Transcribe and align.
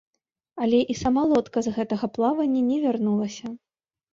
Але 0.63 0.77
і 0.93 0.95
сама 1.01 1.23
лодка 1.33 1.63
з 1.65 1.73
гэтага 1.77 2.05
плавання 2.17 2.61
не 2.71 2.81
вярнулася. 2.87 3.47